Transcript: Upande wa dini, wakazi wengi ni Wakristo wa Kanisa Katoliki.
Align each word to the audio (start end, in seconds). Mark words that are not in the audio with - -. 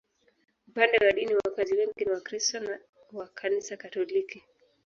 Upande 0.67 0.97
wa 0.97 1.11
dini, 1.11 1.35
wakazi 1.35 1.75
wengi 1.77 2.05
ni 2.05 2.11
Wakristo 2.11 2.59
wa 3.13 3.27
Kanisa 3.27 3.77
Katoliki. 3.77 4.43